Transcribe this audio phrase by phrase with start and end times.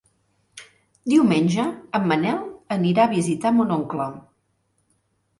[1.11, 1.65] Diumenge
[1.99, 2.39] en Manel
[2.75, 4.07] anirà a visitar mon oncle.